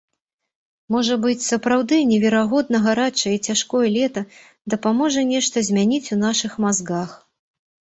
[0.93, 4.25] Можа быць, сапраўды неверагодна гарачае і цяжкое лета
[4.77, 7.09] дапаможа нешта змяніць у нашых мазгах.